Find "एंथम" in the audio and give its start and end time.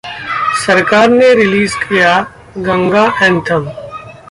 3.21-3.71